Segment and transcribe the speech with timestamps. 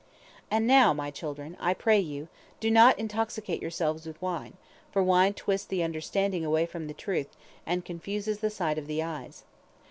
[0.49, 2.27] "And now, my children, I pray you,
[2.59, 4.57] do not intoxicate yourselves with wine,
[4.91, 9.03] for wine twists the understanding away from the truth, and confuses the sight of the
[9.03, 9.43] eyes.